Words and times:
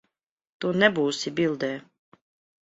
Tu 0.63 0.71
nebūsi 0.83 1.33
bildē. 1.41 1.71